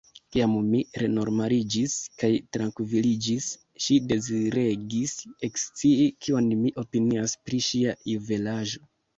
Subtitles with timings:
[0.35, 3.51] Kiam mi renormaliĝis kaj trankviliĝis,
[3.87, 5.15] ŝi deziregis
[5.51, 8.87] ekscii kion mi opinias pri ŝia juvelaĵo.